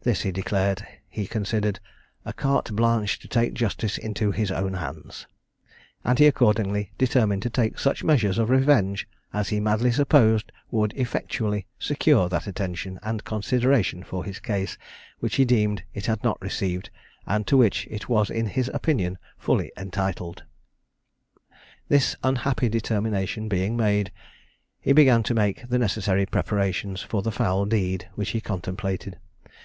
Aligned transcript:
This 0.00 0.22
he 0.22 0.32
declared 0.32 0.86
he 1.06 1.26
considered 1.26 1.80
"a 2.24 2.32
carte 2.32 2.74
blanche 2.74 3.18
to 3.18 3.28
take 3.28 3.52
justice 3.52 3.98
into 3.98 4.30
his 4.30 4.50
own 4.50 4.72
hands," 4.72 5.26
and 6.02 6.18
he 6.18 6.26
accordingly 6.26 6.92
determined 6.96 7.42
to 7.42 7.50
take 7.50 7.78
such 7.78 8.02
measures 8.02 8.38
of 8.38 8.48
revenge 8.48 9.06
as 9.34 9.50
he 9.50 9.60
madly 9.60 9.92
supposed 9.92 10.50
would 10.70 10.94
effectually 10.96 11.66
secure 11.78 12.30
that 12.30 12.46
attention 12.46 12.98
and 13.02 13.24
consideration 13.26 14.02
for 14.02 14.24
his 14.24 14.40
case, 14.40 14.78
which 15.20 15.34
he 15.36 15.44
deemed 15.44 15.84
it 15.92 16.06
had 16.06 16.24
not 16.24 16.40
received, 16.40 16.88
and 17.26 17.46
to 17.46 17.58
which 17.58 17.86
it 17.90 18.08
was 18.08 18.30
in 18.30 18.46
his 18.46 18.70
opinion 18.72 19.18
fully 19.36 19.70
entitled. 19.76 20.44
This 21.90 22.16
unhappy 22.22 22.70
determination 22.70 23.46
being 23.46 23.76
made, 23.76 24.10
he 24.80 24.94
began 24.94 25.22
to 25.24 25.34
make 25.34 25.68
the 25.68 25.78
necessary 25.78 26.24
preparations 26.24 27.02
for 27.02 27.20
the 27.20 27.30
foul 27.30 27.66
deed 27.66 28.08
which 28.14 28.30
he 28.30 28.40
contemplated. 28.40 29.18